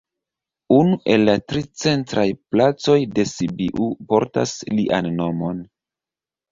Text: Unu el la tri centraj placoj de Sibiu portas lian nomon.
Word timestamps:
Unu 0.77 0.97
el 1.15 1.25
la 1.29 1.35
tri 1.51 1.61
centraj 1.83 2.25
placoj 2.55 2.97
de 3.19 3.29
Sibiu 3.35 3.93
portas 4.15 4.59
lian 4.77 5.15
nomon. 5.21 5.67